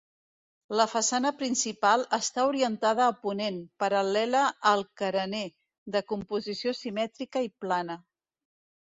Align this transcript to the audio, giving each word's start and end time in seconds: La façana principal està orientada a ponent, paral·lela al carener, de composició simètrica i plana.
La 0.79 0.85
façana 0.91 1.31
principal 1.41 2.05
està 2.17 2.45
orientada 2.51 3.03
a 3.07 3.13
ponent, 3.25 3.59
paral·lela 3.83 4.41
al 4.69 4.81
carener, 5.01 5.43
de 5.97 6.01
composició 6.13 6.73
simètrica 6.79 7.45
i 7.49 7.53
plana. 7.67 7.99